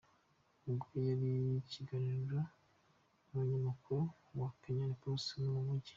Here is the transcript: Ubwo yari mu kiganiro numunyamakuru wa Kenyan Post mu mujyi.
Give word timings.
Ubwo 0.69 0.89
yari 1.07 1.29
mu 1.51 1.59
kiganiro 1.71 2.37
numunyamakuru 3.27 4.01
wa 4.39 4.49
Kenyan 4.61 4.93
Post 5.01 5.27
mu 5.53 5.59
mujyi. 5.67 5.89